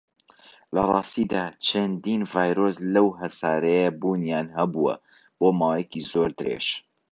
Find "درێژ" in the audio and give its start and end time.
6.39-6.67